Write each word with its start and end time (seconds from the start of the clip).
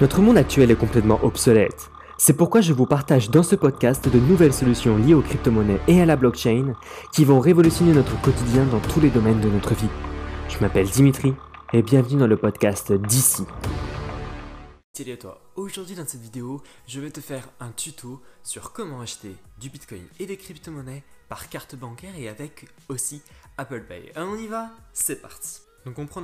Notre 0.00 0.20
monde 0.20 0.36
actuel 0.36 0.72
est 0.72 0.76
complètement 0.76 1.22
obsolète. 1.22 1.88
C'est 2.18 2.36
pourquoi 2.36 2.60
je 2.60 2.72
vous 2.72 2.84
partage 2.84 3.30
dans 3.30 3.44
ce 3.44 3.54
podcast 3.54 4.08
de 4.08 4.18
nouvelles 4.18 4.52
solutions 4.52 4.96
liées 4.96 5.14
aux 5.14 5.22
crypto-monnaies 5.22 5.80
et 5.86 6.02
à 6.02 6.04
la 6.04 6.16
blockchain 6.16 6.74
qui 7.12 7.24
vont 7.24 7.38
révolutionner 7.38 7.92
notre 7.92 8.20
quotidien 8.20 8.64
dans 8.64 8.80
tous 8.80 8.98
les 9.00 9.10
domaines 9.10 9.40
de 9.40 9.48
notre 9.48 9.72
vie. 9.74 9.88
Je 10.48 10.58
m'appelle 10.58 10.88
Dimitri 10.88 11.32
et 11.72 11.82
bienvenue 11.82 12.18
dans 12.18 12.26
le 12.26 12.36
podcast 12.36 12.92
d'ici. 12.92 13.44
Salut 14.96 15.12
à 15.12 15.16
toi, 15.16 15.40
aujourd'hui 15.54 15.94
dans 15.94 16.06
cette 16.06 16.22
vidéo, 16.22 16.60
je 16.88 16.98
vais 16.98 17.10
te 17.10 17.20
faire 17.20 17.48
un 17.60 17.70
tuto 17.70 18.20
sur 18.42 18.72
comment 18.72 19.00
acheter 19.00 19.36
du 19.60 19.70
Bitcoin 19.70 20.02
et 20.18 20.26
des 20.26 20.36
crypto-monnaies 20.36 21.04
par 21.28 21.48
carte 21.48 21.76
bancaire 21.76 22.16
et 22.18 22.28
avec 22.28 22.66
aussi 22.88 23.22
Apple 23.58 23.84
Pay. 23.88 24.10
Alors 24.16 24.30
on 24.32 24.36
y 24.36 24.48
va 24.48 24.70
C'est 24.92 25.22
parti 25.22 25.60
donc 25.84 25.98
on 25.98 26.06
prend, 26.06 26.20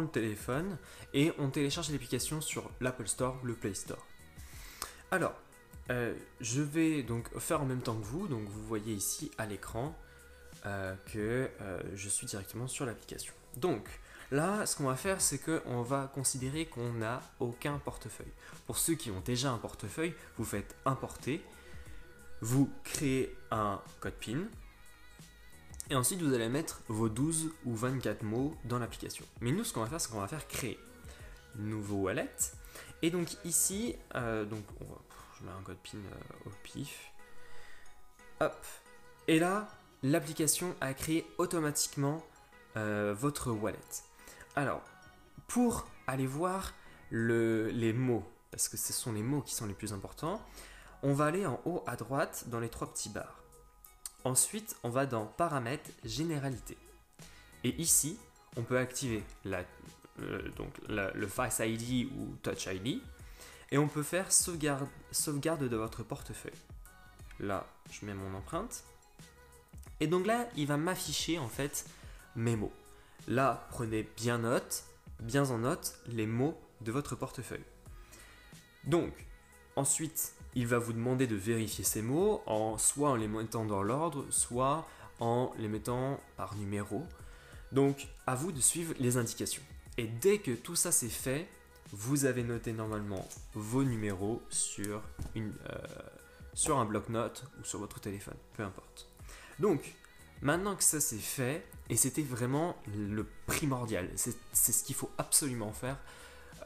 le 0.00 0.08
téléphone 0.08 0.76
et 1.14 1.32
on 1.38 1.48
télécharge 1.50 1.90
l'application 1.90 2.40
sur 2.40 2.70
l'Apple 2.80 3.08
Store, 3.08 3.38
le 3.42 3.54
Play 3.54 3.74
Store. 3.74 4.04
Alors, 5.10 5.34
euh, 5.90 6.14
je 6.40 6.62
vais 6.62 7.02
donc 7.02 7.28
faire 7.38 7.62
en 7.62 7.64
même 7.64 7.80
temps 7.80 7.96
que 7.96 8.04
vous. 8.04 8.28
Donc 8.28 8.48
vous 8.48 8.62
voyez 8.64 8.94
ici 8.94 9.30
à 9.38 9.46
l'écran 9.46 9.96
euh, 10.66 10.94
que 11.12 11.50
euh, 11.60 11.80
je 11.94 12.08
suis 12.08 12.26
directement 12.26 12.66
sur 12.66 12.84
l'application. 12.84 13.32
Donc 13.56 13.88
là, 14.30 14.66
ce 14.66 14.76
qu'on 14.76 14.84
va 14.84 14.96
faire, 14.96 15.20
c'est 15.20 15.38
qu'on 15.38 15.82
va 15.82 16.10
considérer 16.14 16.66
qu'on 16.66 16.92
n'a 16.92 17.20
aucun 17.40 17.78
portefeuille. 17.78 18.32
Pour 18.66 18.78
ceux 18.78 18.94
qui 18.94 19.10
ont 19.10 19.20
déjà 19.24 19.50
un 19.50 19.58
portefeuille, 19.58 20.14
vous 20.36 20.44
faites 20.44 20.76
importer, 20.84 21.42
vous 22.40 22.70
créez 22.84 23.36
un 23.50 23.80
code 24.00 24.14
PIN, 24.14 24.44
et 25.92 25.94
ensuite, 25.94 26.22
vous 26.22 26.32
allez 26.32 26.48
mettre 26.48 26.80
vos 26.88 27.10
12 27.10 27.50
ou 27.66 27.76
24 27.76 28.22
mots 28.22 28.56
dans 28.64 28.78
l'application. 28.78 29.26
Mais 29.42 29.52
nous, 29.52 29.62
ce 29.62 29.74
qu'on 29.74 29.82
va 29.82 29.88
faire, 29.88 30.00
c'est 30.00 30.10
qu'on 30.10 30.20
va 30.20 30.26
faire 30.26 30.48
créer 30.48 30.78
nouveau 31.56 31.96
wallet. 31.96 32.34
Et 33.02 33.10
donc 33.10 33.28
ici, 33.44 33.94
euh, 34.14 34.46
donc 34.46 34.64
je 35.38 35.44
mets 35.44 35.52
un 35.52 35.62
code 35.62 35.76
PIN 35.82 35.98
euh, 35.98 36.46
au 36.46 36.50
pif. 36.62 37.12
Hop. 38.40 38.56
Et 39.28 39.38
là, 39.38 39.68
l'application 40.02 40.74
a 40.80 40.94
créé 40.94 41.26
automatiquement 41.36 42.22
euh, 42.78 43.14
votre 43.14 43.50
wallet. 43.50 43.76
Alors, 44.56 44.80
pour 45.46 45.86
aller 46.06 46.26
voir 46.26 46.72
les 47.10 47.92
mots, 47.92 48.24
parce 48.50 48.70
que 48.70 48.78
ce 48.78 48.94
sont 48.94 49.12
les 49.12 49.22
mots 49.22 49.42
qui 49.42 49.54
sont 49.54 49.66
les 49.66 49.74
plus 49.74 49.92
importants, 49.92 50.40
on 51.02 51.12
va 51.12 51.26
aller 51.26 51.44
en 51.44 51.60
haut 51.66 51.84
à 51.86 51.96
droite 51.96 52.44
dans 52.46 52.60
les 52.60 52.70
trois 52.70 52.90
petits 52.90 53.10
barres. 53.10 53.41
Ensuite, 54.24 54.76
on 54.82 54.88
va 54.88 55.06
dans 55.06 55.26
Paramètres, 55.26 55.90
Généralité. 56.04 56.76
Et 57.64 57.74
ici, 57.80 58.18
on 58.56 58.62
peut 58.62 58.78
activer 58.78 59.24
euh, 59.46 60.42
le 61.14 61.26
Face 61.26 61.60
ID 61.64 62.06
ou 62.12 62.36
Touch 62.42 62.66
ID. 62.66 63.00
Et 63.70 63.78
on 63.78 63.88
peut 63.88 64.02
faire 64.02 64.30
sauvegarde, 64.30 64.86
sauvegarde 65.10 65.68
de 65.68 65.76
votre 65.76 66.02
portefeuille. 66.02 66.52
Là, 67.40 67.66
je 67.90 68.04
mets 68.04 68.14
mon 68.14 68.36
empreinte. 68.36 68.84
Et 70.00 70.06
donc 70.06 70.26
là, 70.26 70.46
il 70.56 70.66
va 70.66 70.76
m'afficher 70.76 71.38
en 71.38 71.48
fait 71.48 71.86
mes 72.36 72.54
mots. 72.54 72.72
Là, 73.28 73.66
prenez 73.70 74.08
bien 74.16 74.38
note, 74.38 74.84
bien 75.20 75.50
en 75.50 75.58
note 75.58 75.98
les 76.08 76.26
mots 76.26 76.60
de 76.80 76.92
votre 76.92 77.16
portefeuille. 77.16 77.64
Donc, 78.84 79.12
ensuite, 79.76 80.34
il 80.54 80.66
va 80.66 80.78
vous 80.78 80.92
demander 80.92 81.26
de 81.26 81.36
vérifier 81.36 81.84
ces 81.84 82.02
mots, 82.02 82.42
soit 82.78 83.10
en 83.10 83.16
les 83.16 83.28
mettant 83.28 83.64
dans 83.64 83.82
l'ordre, 83.82 84.26
soit 84.30 84.86
en 85.20 85.52
les 85.58 85.68
mettant 85.68 86.20
par 86.36 86.56
numéro. 86.56 87.06
Donc, 87.70 88.08
à 88.26 88.34
vous 88.34 88.52
de 88.52 88.60
suivre 88.60 88.94
les 88.98 89.16
indications. 89.16 89.62
Et 89.96 90.06
dès 90.06 90.38
que 90.38 90.50
tout 90.50 90.76
ça 90.76 90.92
c'est 90.92 91.08
fait, 91.08 91.48
vous 91.92 92.24
avez 92.24 92.42
noté 92.42 92.72
normalement 92.72 93.26
vos 93.54 93.84
numéros 93.84 94.42
sur, 94.50 95.02
une, 95.34 95.52
euh, 95.70 95.76
sur 96.54 96.78
un 96.78 96.84
bloc-notes 96.84 97.44
ou 97.60 97.64
sur 97.64 97.78
votre 97.78 98.00
téléphone, 98.00 98.36
peu 98.54 98.62
importe. 98.62 99.06
Donc, 99.58 99.94
maintenant 100.40 100.74
que 100.74 100.84
ça 100.84 101.00
c'est 101.00 101.18
fait, 101.18 101.64
et 101.90 101.96
c'était 101.96 102.22
vraiment 102.22 102.76
le 102.86 103.26
primordial, 103.46 104.08
c'est 104.16 104.72
ce 104.72 104.84
qu'il 104.84 104.94
faut 104.94 105.10
absolument 105.18 105.72
faire 105.72 105.98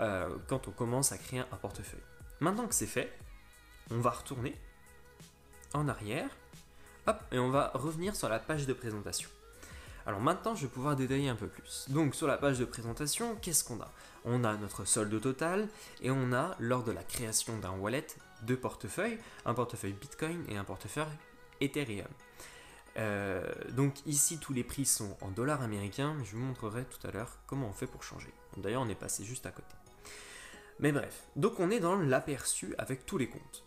euh, 0.00 0.28
quand 0.46 0.68
on 0.68 0.70
commence 0.70 1.10
à 1.10 1.18
créer 1.18 1.40
un 1.40 1.56
portefeuille. 1.56 2.02
Maintenant 2.40 2.66
que 2.68 2.74
c'est 2.74 2.86
fait, 2.86 3.12
on 3.90 4.00
va 4.00 4.10
retourner 4.10 4.54
en 5.74 5.88
arrière, 5.88 6.30
hop, 7.06 7.20
et 7.32 7.38
on 7.38 7.50
va 7.50 7.70
revenir 7.74 8.16
sur 8.16 8.28
la 8.28 8.38
page 8.38 8.66
de 8.66 8.72
présentation. 8.72 9.28
Alors 10.06 10.20
maintenant, 10.20 10.54
je 10.54 10.62
vais 10.62 10.72
pouvoir 10.72 10.94
détailler 10.94 11.28
un 11.28 11.34
peu 11.34 11.48
plus. 11.48 11.86
Donc 11.88 12.14
sur 12.14 12.28
la 12.28 12.38
page 12.38 12.58
de 12.58 12.64
présentation, 12.64 13.34
qu'est-ce 13.42 13.64
qu'on 13.64 13.80
a? 13.80 13.90
On 14.24 14.44
a 14.44 14.56
notre 14.56 14.84
solde 14.84 15.20
total 15.20 15.68
et 16.00 16.10
on 16.10 16.32
a, 16.32 16.54
lors 16.60 16.84
de 16.84 16.92
la 16.92 17.02
création 17.02 17.58
d'un 17.58 17.72
wallet, 17.72 18.06
deux 18.42 18.56
portefeuilles, 18.56 19.18
un 19.44 19.54
portefeuille 19.54 19.94
Bitcoin 19.94 20.44
et 20.48 20.56
un 20.56 20.64
portefeuille 20.64 21.06
Ethereum. 21.60 22.06
Euh, 22.98 23.44
donc 23.72 23.94
ici, 24.06 24.38
tous 24.38 24.52
les 24.52 24.64
prix 24.64 24.86
sont 24.86 25.16
en 25.20 25.28
dollars 25.28 25.62
américains, 25.62 26.16
je 26.24 26.36
vous 26.36 26.42
montrerai 26.42 26.84
tout 26.84 27.04
à 27.06 27.10
l'heure 27.10 27.38
comment 27.46 27.68
on 27.68 27.72
fait 27.72 27.86
pour 27.86 28.04
changer. 28.04 28.32
D'ailleurs, 28.56 28.82
on 28.82 28.88
est 28.88 28.94
passé 28.94 29.24
juste 29.24 29.44
à 29.44 29.50
côté. 29.50 29.74
Mais 30.78 30.92
bref, 30.92 31.24
donc 31.34 31.58
on 31.58 31.70
est 31.70 31.80
dans 31.80 31.96
l'aperçu 31.96 32.74
avec 32.78 33.06
tous 33.06 33.18
les 33.18 33.28
comptes 33.28 33.65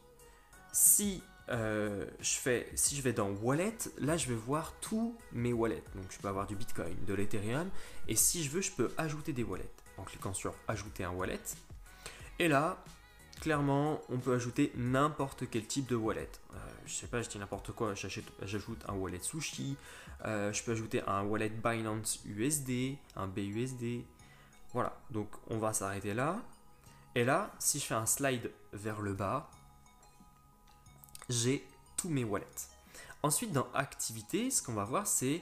si 0.72 1.24
euh, 1.50 2.06
si 2.22 2.96
je 2.96 3.02
vais 3.02 3.14
dans 3.14 3.30
Wallet, 3.30 3.78
là 3.98 4.18
je 4.18 4.28
vais 4.28 4.36
voir 4.36 4.74
tous 4.82 5.18
mes 5.32 5.52
wallets. 5.52 5.84
Donc 5.96 6.06
je 6.12 6.20
peux 6.20 6.28
avoir 6.28 6.46
du 6.46 6.56
Bitcoin, 6.56 6.96
de 7.08 7.14
l'Ethereum, 7.14 7.70
et 8.08 8.16
si 8.16 8.44
je 8.44 8.52
veux, 8.52 8.62
je 8.62 8.72
peux 8.72 8.92
ajouter 8.98 9.34
des 9.34 9.44
wallets 9.44 9.72
en 9.98 10.04
cliquant 10.04 10.34
sur 10.34 10.54
Ajouter 10.68 11.04
un 11.04 11.12
wallet. 11.12 11.40
Et 12.38 12.48
là, 12.48 12.78
clairement, 13.42 14.02
on 14.10 14.18
peut 14.18 14.34
ajouter 14.34 14.72
n'importe 14.76 15.50
quel 15.50 15.66
type 15.66 15.88
de 15.88 15.96
wallet. 15.96 16.30
Euh, 16.54 16.58
je 16.86 16.94
sais 16.94 17.08
pas, 17.08 17.22
je 17.22 17.30
dis 17.30 17.40
n'importe 17.40 17.72
quoi, 17.72 17.94
j'ajoute 17.96 18.84
un 18.88 18.94
wallet 18.94 19.20
sushi, 19.22 19.76
euh, 20.26 20.54
je 20.54 20.64
peux 20.64 20.72
ajouter 20.72 21.02
un 21.08 21.24
wallet 21.24 21.50
Binance 21.50 22.22
USD, 22.26 22.98
un 23.16 23.28
BUSD. 23.28 24.04
Voilà, 24.74 24.96
donc 25.10 25.30
on 25.48 25.58
va 25.58 25.74
s'arrêter 25.74 26.14
là. 26.14 26.42
Et 27.16 27.26
là, 27.26 27.52
si 27.58 27.80
je 27.80 27.86
fais 27.86 27.96
un 27.96 28.06
slide 28.06 28.52
vers 28.72 29.02
le 29.02 29.14
bas, 29.14 29.50
j'ai 31.30 31.66
tous 31.98 32.10
mes 32.10 32.24
wallets. 32.24 32.46
Ensuite, 33.24 33.52
dans 33.52 33.68
activité, 33.74 34.50
ce 34.50 34.62
qu'on 34.62 34.74
va 34.74 34.84
voir, 34.84 35.08
c'est 35.08 35.42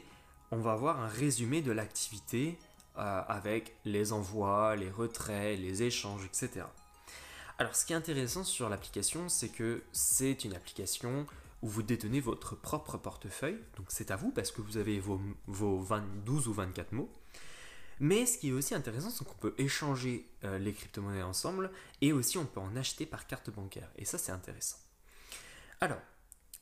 on 0.52 0.58
va 0.58 0.74
avoir 0.74 1.00
un 1.00 1.08
résumé 1.08 1.62
de 1.62 1.72
l'activité 1.72 2.58
euh, 2.98 3.22
avec 3.28 3.76
les 3.86 4.14
envois, 4.14 4.76
les 4.76 4.90
retraits, 4.90 5.60
les 5.60 5.84
échanges, 5.84 6.26
etc. 6.26 6.66
Alors, 7.60 7.76
ce 7.76 7.86
qui 7.86 7.94
est 7.94 7.96
intéressant 7.96 8.44
sur 8.44 8.70
l'application, 8.70 9.30
c'est 9.30 9.50
que 9.50 9.84
c'est 9.92 10.44
une 10.46 10.54
application 10.54 11.26
où 11.62 11.68
vous 11.68 11.84
détenez 11.84 12.20
votre 12.20 12.56
propre 12.56 12.98
portefeuille. 12.98 13.60
Donc, 13.78 13.88
c'est 13.90 14.12
à 14.12 14.16
vous 14.16 14.32
parce 14.32 14.52
que 14.52 14.62
vous 14.62 14.78
avez 14.78 15.00
vos, 15.00 15.20
vos 15.48 15.86
12 16.26 16.48
ou 16.48 16.54
24 16.54 16.92
mots. 16.92 17.12
Mais 18.00 18.28
ce 18.28 18.38
qui 18.38 18.50
est 18.50 18.52
aussi 18.52 18.76
intéressant, 18.76 19.10
c'est 19.10 19.26
qu'on 19.26 19.34
peut 19.34 19.56
échanger 19.58 20.30
euh, 20.44 20.60
les 20.60 20.72
crypto-monnaies 20.72 21.24
ensemble 21.24 21.72
et 22.02 22.14
aussi 22.14 22.38
on 22.38 22.46
peut 22.46 22.60
en 22.60 22.76
acheter 22.76 23.08
par 23.08 23.26
carte 23.26 23.50
bancaire. 23.50 23.90
Et 23.98 24.06
ça, 24.06 24.20
c'est 24.20 24.32
intéressant. 24.32 24.78
Alors, 25.80 26.00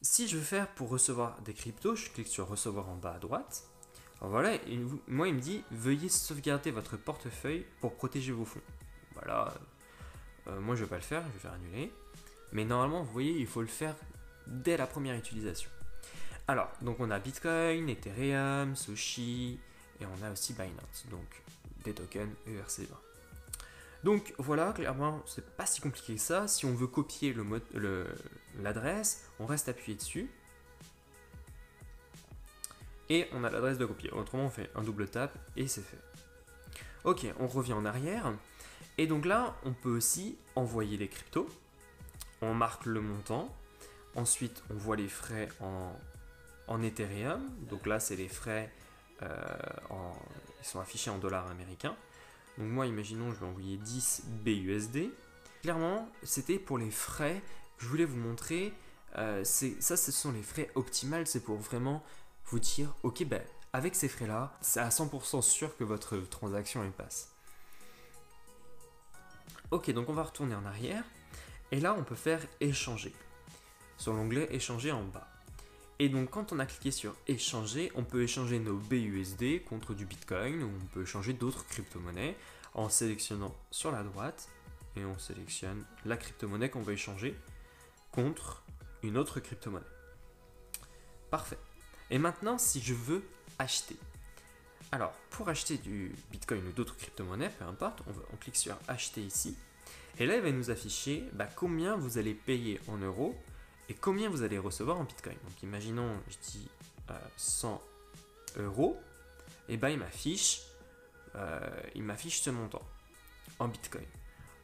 si 0.02 0.28
je 0.28 0.38
veux 0.38 0.44
faire 0.44 0.68
pour 0.68 0.90
recevoir 0.90 1.42
des 1.42 1.54
cryptos, 1.54 1.96
je 1.96 2.10
clique 2.10 2.28
sur 2.28 2.48
recevoir 2.48 2.90
en 2.90 2.96
bas 2.96 3.14
à 3.14 3.20
droite. 3.20 3.64
Voilà, 4.22 4.58
moi 5.08 5.28
il 5.28 5.36
me 5.36 5.40
dit 5.40 5.64
veuillez 5.72 6.10
sauvegarder 6.10 6.72
votre 6.72 6.98
portefeuille 6.98 7.66
pour 7.80 7.96
protéger 7.96 8.32
vos 8.32 8.46
fonds. 8.46 8.62
Voilà, 9.14 9.54
euh, 10.48 10.60
moi 10.60 10.76
je 10.76 10.84
vais 10.84 10.90
pas 10.90 10.96
le 10.96 11.02
faire, 11.02 11.22
je 11.28 11.34
vais 11.34 11.40
faire 11.40 11.54
annuler. 11.54 11.94
Mais 12.52 12.66
normalement, 12.66 13.04
vous 13.04 13.12
voyez, 13.12 13.38
il 13.38 13.48
faut 13.48 13.62
le 13.62 13.68
faire 13.68 13.96
dès 14.48 14.78
la 14.78 14.88
première 14.88 15.16
utilisation. 15.16 15.70
Alors, 16.48 16.72
donc 16.82 17.00
on 17.00 17.10
a 17.10 17.20
Bitcoin, 17.20 17.90
Ethereum, 17.90 18.76
Sushi, 18.76 19.60
et 20.00 20.06
on 20.06 20.26
a 20.26 20.32
aussi 20.32 20.54
Binance, 20.54 21.06
donc 21.10 21.44
des 21.84 21.94
tokens 21.94 22.30
ERC20. 22.48 23.05
Donc 24.06 24.36
voilà, 24.38 24.72
clairement, 24.72 25.24
c'est 25.26 25.50
pas 25.58 25.66
si 25.66 25.82
compliqué 25.82 26.14
que 26.14 26.22
ça. 26.22 26.48
Si 26.48 26.64
on 26.68 26.76
veut 26.76 26.86
copier 26.86 27.36
l'adresse, 28.62 29.32
on 29.40 29.48
reste 29.48 29.68
appuyé 29.68 29.98
dessus. 29.98 30.30
Et 33.10 33.28
on 33.34 33.44
a 33.44 33.50
l'adresse 33.50 33.80
de 33.80 33.86
copier. 33.88 34.12
Autrement, 34.12 34.46
on 34.46 34.50
fait 34.52 34.70
un 34.76 34.84
double 34.84 35.08
tap 35.08 35.36
et 35.58 35.68
c'est 35.68 35.82
fait. 35.82 35.98
Ok, 37.04 37.26
on 37.40 37.48
revient 37.48 37.74
en 37.74 37.84
arrière. 37.84 38.32
Et 39.00 39.08
donc 39.08 39.26
là, 39.26 39.56
on 39.66 39.74
peut 39.74 39.98
aussi 39.98 40.38
envoyer 40.56 40.98
les 40.98 41.08
cryptos. 41.08 41.50
On 42.44 42.54
marque 42.54 42.86
le 42.86 43.02
montant. 43.02 43.52
Ensuite, 44.14 44.62
on 44.70 44.76
voit 44.76 44.98
les 44.98 45.08
frais 45.08 45.50
en, 45.62 45.92
en 46.68 46.84
Ethereum. 46.84 47.42
Donc 47.72 47.88
là, 47.88 48.00
c'est 48.00 48.16
les 48.16 48.30
frais, 48.30 48.72
euh, 49.24 49.28
ils 50.62 50.68
sont 50.68 50.80
affichés 50.80 51.10
en 51.10 51.18
dollars 51.18 51.50
américains. 51.50 51.96
Donc 52.58 52.68
moi, 52.68 52.88
imaginons, 52.88 53.32
je 53.32 53.40
vais 53.40 53.46
envoyer 53.46 53.78
10 53.78 54.24
BUSD. 54.44 55.10
Clairement, 55.62 56.10
c'était 56.24 56.60
pour 56.60 56.78
les 56.78 56.92
frais 56.92 57.42
je 57.78 57.88
voulais 57.88 58.06
vous 58.06 58.18
montrer. 58.18 58.74
Euh, 59.18 59.44
ça, 59.44 59.98
ce 59.98 60.12
sont 60.12 60.32
les 60.32 60.42
frais 60.42 60.70
optimales. 60.76 61.28
C'est 61.28 61.42
pour 61.42 61.58
vraiment 61.58 62.04
vous 62.46 62.60
dire, 62.60 62.94
ok, 63.04 63.26
ben, 63.26 63.42
avec 63.74 63.96
ces 63.96 64.08
frais-là, 64.08 64.54
c'est 64.62 64.80
à 64.80 64.90
100% 64.90 65.42
sûr 65.42 65.76
que 65.78 65.84
votre 65.84 66.18
transaction 66.18 66.84
elle 66.84 66.92
passe. 66.92 67.32
Ok, 69.72 69.92
donc 69.92 70.10
on 70.10 70.14
va 70.14 70.24
retourner 70.24 70.56
en 70.56 70.66
arrière. 70.66 71.04
Et 71.72 71.80
là, 71.80 71.96
on 71.98 72.04
peut 72.04 72.16
faire 72.16 72.42
échanger. 72.60 73.14
Sur 73.98 74.14
l'onglet 74.14 74.48
échanger 74.52 74.92
en 74.92 75.04
bas. 75.04 75.28
Et 76.00 76.10
donc 76.10 76.30
quand 76.30 76.52
on 76.52 76.60
a 76.60 76.66
cliqué 76.66 76.92
sur 76.92 77.16
échanger, 77.28 77.92
on 77.96 78.04
peut 78.04 78.24
échanger 78.24 78.60
nos 78.60 78.78
BUSD 78.78 79.64
contre 79.64 79.94
du 79.94 80.06
Bitcoin 80.06 80.64
ou 80.64 80.68
on 80.68 80.86
peut 80.88 81.04
échanger 81.04 81.34
d'autres 81.34 81.66
crypto-monnaies 81.68 82.36
en 82.74 82.90
sélectionnant 82.90 83.56
sur 83.72 83.92
la 83.92 84.04
droite 84.04 84.50
et 84.98 85.06
on 85.06 85.18
sélectionne 85.18 85.86
la 86.06 86.18
crypto-monnaie 86.18 86.70
qu'on 86.70 86.82
veut 86.82 86.94
échanger 86.94 87.36
contre 88.12 88.64
une 89.04 89.18
autre 89.18 89.40
crypto-monnaie. 89.40 89.86
Parfait. 91.32 91.58
Et 92.10 92.18
maintenant, 92.18 92.58
si 92.58 92.82
je 92.82 92.94
veux 92.94 93.24
acheter. 93.60 93.98
Alors, 94.92 95.14
pour 95.32 95.50
acheter 95.50 95.78
du 95.78 96.14
Bitcoin 96.32 96.66
ou 96.68 96.72
d'autres 96.72 96.96
crypto-monnaies, 96.96 97.52
peu 97.58 97.66
importe, 97.66 98.04
on, 98.08 98.38
clique 98.38 98.56
sur 98.56 98.78
acheter 98.88 99.22
ici. 99.22 99.58
Et 100.20 100.26
là, 100.26 100.36
il 100.36 100.42
va 100.42 100.52
nous 100.52 100.72
afficher 100.72 101.24
bah, 101.34 101.48
combien 101.56 101.96
vous 101.96 102.18
allez 102.18 102.34
payer 102.34 102.80
en 102.88 102.98
euros 102.98 103.36
et 103.90 103.94
combien 103.94 104.30
vous 104.30 104.42
allez 104.44 104.58
recevoir 104.58 105.00
en 105.00 105.04
Bitcoin? 105.04 105.36
Donc 105.44 105.62
imaginons, 105.64 106.18
je 106.28 106.38
dis 106.52 106.70
100 107.38 107.82
euh, 108.58 108.64
euros, 108.64 109.00
et 109.70 109.78
ben 109.78 109.90
il 109.90 110.00
m'affiche, 110.00 110.62
euh, 111.36 111.60
il 111.94 112.04
m'affiche 112.04 112.42
ce 112.42 112.50
montant 112.50 112.82
en 113.60 113.68
Bitcoin. 113.68 114.06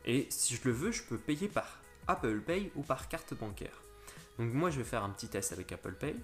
Et 0.05 0.27
si 0.29 0.55
je 0.55 0.61
le 0.65 0.71
veux, 0.71 0.91
je 0.91 1.03
peux 1.03 1.17
payer 1.17 1.47
par 1.47 1.79
Apple 2.07 2.41
Pay 2.41 2.71
ou 2.75 2.81
par 2.81 3.07
carte 3.07 3.33
bancaire. 3.33 3.81
Donc 4.39 4.53
moi 4.53 4.69
je 4.69 4.77
vais 4.77 4.83
faire 4.83 5.03
un 5.03 5.09
petit 5.09 5.27
test 5.27 5.51
avec 5.53 5.71
Apple 5.71 5.93
Pay. 5.93 6.15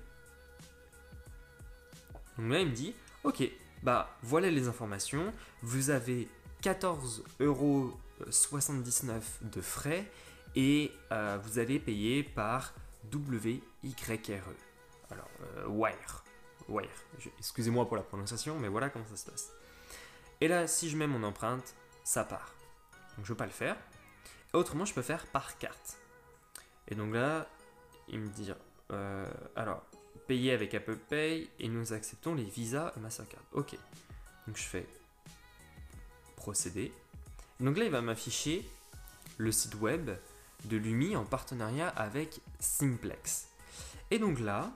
Donc 2.38 2.51
là 2.51 2.59
il 2.59 2.67
me 2.67 2.75
dit, 2.75 2.95
ok, 3.23 3.44
bah 3.83 4.17
voilà 4.23 4.49
les 4.49 4.67
informations, 4.67 5.31
vous 5.61 5.89
avez 5.91 6.27
14,79 6.63 7.21
euros 7.41 7.94
de 9.41 9.61
frais 9.61 10.09
et 10.55 10.91
euh, 11.11 11.38
vous 11.44 11.59
allez 11.59 11.77
payer 11.77 12.23
par 12.23 12.73
W-Y-R-E. 13.12 14.56
Alors, 15.12 15.30
euh, 15.42 15.68
wire. 15.68 16.24
Wire. 16.68 16.89
Excusez-moi 17.38 17.88
pour 17.88 17.95
la 17.95 18.04
prononciation, 18.04 18.59
mais 18.59 18.68
voilà 18.68 18.89
comment 18.89 19.06
ça 19.07 19.15
se 19.15 19.30
passe. 19.30 19.51
Et 20.42 20.48
là, 20.48 20.68
si 20.68 20.89
je 20.89 20.98
mets 20.98 21.07
mon 21.07 21.24
empreinte, 21.24 21.75
ça 22.04 22.24
part. 22.24 22.54
Donc 23.15 23.25
je 23.25 23.31
ne 23.31 23.33
veux 23.33 23.36
pas 23.36 23.45
le 23.45 23.51
faire. 23.51 23.77
autrement, 24.54 24.86
je 24.86 24.94
peux 24.94 25.01
faire 25.01 25.25
par 25.27 25.57
carte. 25.57 25.98
Et 26.88 26.95
donc 26.95 27.13
là, 27.13 27.48
il 28.07 28.19
me 28.19 28.27
dit, 28.30 28.51
euh, 28.92 29.25
alors, 29.56 29.83
payer 30.27 30.51
avec 30.51 30.74
Apple 30.74 30.98
Pay 30.98 31.50
et 31.59 31.68
nous 31.69 31.94
acceptons 31.94 32.36
les 32.36 32.44
Visa 32.44 32.94
et 32.95 33.00
Mastercard. 33.00 33.42
Ok. 33.54 33.75
Donc 34.45 34.57
je 34.57 34.63
fais 34.63 34.88
procéder. 36.36 36.94
Donc 37.59 37.77
là, 37.77 37.86
il 37.86 37.92
va 37.92 38.01
m'afficher 38.01 38.68
le 39.38 39.51
site 39.51 39.75
web 39.75 40.12
de 40.65 40.77
Lumi 40.77 41.15
en 41.15 41.25
partenariat 41.25 41.89
avec 41.89 42.39
Simplex. 42.59 43.50
Et 44.12 44.19
donc 44.19 44.39
là, 44.39 44.71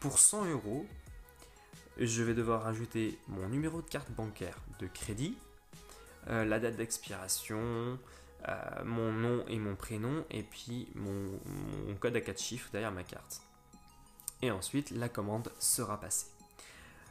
pour 0.00 0.18
100 0.18 0.46
euros, 0.46 0.86
je 1.98 2.22
vais 2.22 2.34
devoir 2.34 2.66
ajouter 2.66 3.18
mon 3.28 3.48
numéro 3.48 3.80
de 3.80 3.88
carte 3.88 4.10
bancaire 4.10 4.58
de 4.78 4.86
crédit, 4.86 5.36
euh, 6.28 6.44
la 6.44 6.58
date 6.58 6.76
d'expiration, 6.76 7.98
euh, 8.48 8.84
mon 8.84 9.12
nom 9.12 9.44
et 9.48 9.58
mon 9.58 9.76
prénom, 9.76 10.24
et 10.30 10.42
puis 10.42 10.88
mon, 10.94 11.38
code 12.00 12.16
à 12.16 12.20
4 12.20 12.40
chiffres 12.40 12.68
derrière 12.72 12.92
ma 12.92 13.04
carte. 13.04 13.40
Et 14.42 14.50
ensuite, 14.50 14.90
la 14.90 15.08
commande 15.08 15.50
sera 15.58 16.00
passée. 16.00 16.26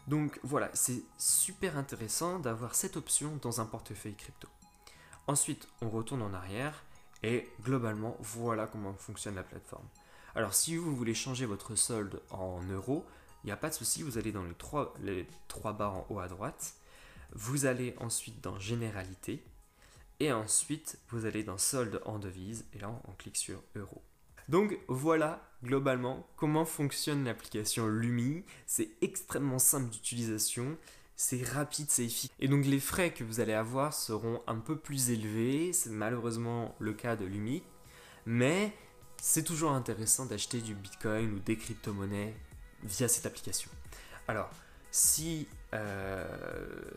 Donc 0.08 0.40
voilà, 0.44 0.70
c'est 0.74 1.02
super 1.18 1.78
intéressant 1.78 2.40
d'avoir 2.40 2.76
cette 2.76 2.98
option 2.98 3.38
dans 3.42 3.62
un 3.62 3.66
portefeuille 3.66 4.16
crypto. 4.16 4.50
Ensuite, 5.28 5.68
on 5.82 5.90
retourne 5.90 6.22
en 6.22 6.34
arrière 6.34 6.84
et 7.24 7.50
globalement, 7.64 8.18
voilà 8.20 8.68
comment 8.68 8.94
fonctionne 8.94 9.36
la 9.36 9.44
plateforme. 9.44 9.88
Alors 10.36 10.54
si 10.54 10.76
vous 10.76 10.96
voulez 10.96 11.14
changer 11.14 11.46
votre 11.46 11.76
solde 11.76 12.22
en 12.30 12.62
euros, 12.64 13.06
il 13.44 13.48
n'y 13.48 13.52
a 13.52 13.58
pas 13.58 13.70
de 13.70 13.74
souci, 13.74 14.04
vous 14.04 14.18
allez 14.18 14.32
dans 14.32 14.44
les 14.44 14.54
trois, 14.54 14.94
les 15.02 15.28
barres 15.66 15.96
en 15.96 16.06
haut 16.10 16.20
à 16.20 16.28
droite. 16.28 16.76
Vous 17.34 17.66
allez 17.66 17.96
ensuite 18.00 18.42
dans 18.42 18.58
Généralité. 18.60 19.44
Et 20.20 20.32
ensuite, 20.32 21.00
vous 21.10 21.26
allez 21.26 21.44
dans 21.44 21.58
Solde 21.58 22.02
en 22.06 22.20
devise. 22.20 22.66
Et 22.74 22.80
là, 22.80 22.94
on 23.08 23.12
clique 23.14 23.36
sur 23.36 23.62
Euros. 23.76 24.02
Donc 24.48 24.78
voilà 24.88 25.42
globalement 25.64 26.28
comment 26.36 26.66
fonctionne 26.66 27.26
l'application 27.26 27.88
Lumi. 27.88 28.46
C'est 28.66 28.92
extrêmement 29.02 29.60
simple 29.60 29.90
d'utilisation 29.90 30.78
c'est 31.16 31.44
rapide, 31.44 31.88
c'est 31.90 32.06
efficace. 32.06 32.36
Et 32.40 32.48
donc 32.48 32.66
les 32.66 32.80
frais 32.80 33.12
que 33.12 33.24
vous 33.24 33.40
allez 33.40 33.54
avoir 33.54 33.94
seront 33.94 34.42
un 34.48 34.58
peu 34.58 34.78
plus 34.78 35.10
élevés, 35.10 35.74
c'est 35.74 35.90
malheureusement 35.90 36.76
le 36.80 36.94
cas 36.94 37.16
de 37.16 37.26
Lumi, 37.26 37.64
mais 38.26 38.74
c'est 39.22 39.44
toujours 39.44 39.72
intéressant 39.72 40.26
d'acheter 40.26 40.60
du 40.60 40.76
Bitcoin 40.76 41.34
ou 41.34 41.40
des 41.40 41.58
crypto-monnaies 41.58 42.36
via 42.84 43.08
cette 43.08 43.26
application. 43.26 43.70
Alors, 44.28 44.50
si, 44.92 45.48
euh, 45.74 46.26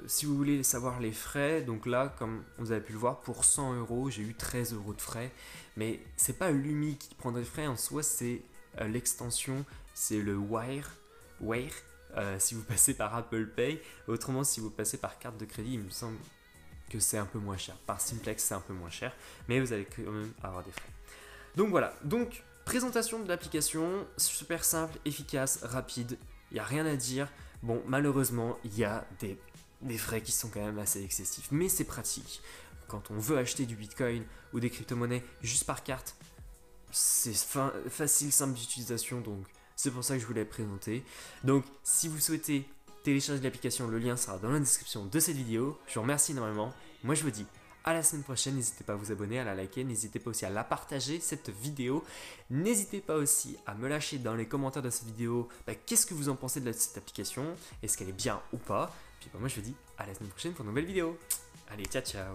si 0.07 0.27
vous 0.27 0.37
voulez 0.37 0.62
savoir 0.62 1.01
les 1.01 1.12
frais, 1.12 1.62
donc 1.62 1.87
là, 1.87 2.15
comme 2.19 2.45
vous 2.59 2.73
avez 2.73 2.81
pu 2.81 2.93
le 2.93 2.99
voir, 2.99 3.21
pour 3.21 3.45
100 3.45 3.75
euros, 3.75 4.11
j'ai 4.11 4.23
eu 4.23 4.35
13 4.35 4.75
euros 4.75 4.93
de 4.93 5.01
frais, 5.01 5.33
mais 5.77 6.01
c'est 6.17 6.39
pas 6.39 6.51
Lumi 6.51 6.97
qui 6.97 7.15
prend 7.15 7.33
des 7.33 7.45
frais 7.45 7.67
en 7.67 7.77
soi, 7.77 8.03
c'est 8.03 8.43
euh, 8.81 8.89
l'extension, 8.89 9.65
c'est 9.95 10.21
le 10.21 10.37
Wire, 10.37 10.91
Wire 11.41 11.73
euh, 12.17 12.38
si 12.38 12.55
vous 12.55 12.62
passez 12.62 12.94
par 12.94 13.14
Apple 13.14 13.47
Pay. 13.47 13.82
Autrement, 14.08 14.44
si 14.44 14.61
vous 14.61 14.70
passez 14.70 14.99
par 14.99 15.19
carte 15.19 15.37
de 15.38 15.44
crédit, 15.44 15.75
il 15.75 15.81
me 15.81 15.91
semble 15.91 16.17
que 16.88 17.00
c'est 17.00 17.19
un 17.19 17.26
peu 17.26 17.38
moins 17.38 17.56
cher. 17.56 17.76
Par 17.87 18.00
Simplex, 18.00 18.43
c'est 18.43 18.55
un 18.55 18.61
peu 18.61 18.73
moins 18.73 18.91
cher, 18.91 19.12
mais 19.49 19.61
vous 19.61 19.73
allez 19.73 19.87
quand 19.87 20.11
même 20.11 20.32
avoir 20.43 20.62
des 20.62 20.70
frais. 20.70 20.91
Donc 21.56 21.70
voilà, 21.70 21.94
donc 22.05 22.44
présentation 22.64 23.19
de 23.20 23.29
l'application, 23.29 24.06
super 24.17 24.64
simple, 24.64 24.99
efficace, 25.05 25.61
rapide, 25.62 26.19
il 26.50 26.55
n'y 26.55 26.61
a 26.61 26.64
rien 26.64 26.87
à 26.87 26.97
dire. 26.97 27.29
Bon, 27.62 27.82
malheureusement, 27.87 28.59
il 28.64 28.76
y 28.76 28.85
a 28.85 29.06
des, 29.20 29.38
des 29.81 29.99
frais 29.99 30.20
qui 30.20 30.32
sont 30.32 30.49
quand 30.49 30.64
même 30.64 30.79
assez 30.79 31.02
excessifs, 31.02 31.49
mais 31.50 31.69
c'est 31.69 31.85
pratique. 31.85 32.43
Quand 32.88 33.11
on 33.11 33.19
veut 33.19 33.38
acheter 33.38 33.67
du 33.67 33.75
Bitcoin 33.75 34.25
ou 34.52 34.61
des 34.61 34.70
crypto-monnaies 34.70 35.25
juste 35.43 35.64
par 35.64 35.82
carte, 35.82 36.14
c'est 36.93 37.35
facile, 37.88 38.32
simple 38.32 38.55
d'utilisation, 38.55 39.20
donc 39.20 39.44
c'est 39.76 39.90
pour 39.90 40.02
ça 40.02 40.14
que 40.14 40.20
je 40.20 40.26
voulais 40.26 40.44
présenter. 40.44 41.05
Donc, 41.44 41.64
si 41.84 42.08
vous 42.08 42.19
souhaitez 42.19 42.67
télécharger 43.05 43.43
l'application, 43.43 43.87
le 43.87 43.99
lien 43.99 44.17
sera 44.17 44.38
dans 44.38 44.50
la 44.50 44.58
description 44.58 45.05
de 45.05 45.20
cette 45.20 45.37
vidéo. 45.37 45.78
Je 45.87 45.94
vous 45.94 46.00
remercie 46.00 46.32
énormément. 46.32 46.73
Moi, 47.05 47.14
je 47.14 47.23
vous 47.23 47.31
dis 47.31 47.46
à 47.84 47.93
la 47.93 48.02
semaine 48.02 48.25
prochaine. 48.25 48.56
N'hésitez 48.56 48.84
pas 48.84 48.94
à 48.94 48.96
vous 48.96 49.12
abonner, 49.12 49.38
à 49.38 49.44
la 49.44 49.55
liker. 49.55 49.84
N'hésitez 49.84 50.19
pas 50.19 50.31
aussi 50.31 50.44
à 50.44 50.50
la 50.50 50.64
partager, 50.64 51.20
cette 51.20 51.50
vidéo. 51.50 52.04
N'hésitez 52.50 53.00
pas 53.00 53.14
aussi 53.14 53.56
à 53.64 53.75
me 53.75 53.88
lâcher 53.88 54.18
dans 54.18 54.35
les 54.35 54.47
commentaires 54.47 54.83
de 54.83 54.90
cette 54.90 55.06
vidéo 55.06 55.49
bah, 55.66 55.75
qu'est-ce 55.75 56.04
que 56.04 56.14
vous 56.14 56.28
en 56.28 56.35
pensez 56.37 56.61
de 56.61 56.73
cette 56.73 56.99
application? 56.99 57.45
Est-ce 57.83 57.97
qu'elle 57.97 58.09
est 58.09 58.12
bien 58.12 58.40
ou 58.52 58.56
pas? 58.56 58.92
Puis 59.21 59.30
bah, 59.33 59.38
moi, 59.38 59.49
je 59.49 59.54
vous 59.56 59.62
dis 59.62 59.75
à 59.99 60.06
la 60.06 60.14
semaine 60.14 60.30
prochaine 60.30 60.52
pour 60.52 60.62
une 60.64 60.71
nouvelle 60.71 60.87
vidéo. 60.87 61.16
Allez, 61.71 61.85
ciao, 61.85 62.02
ciao 62.02 62.35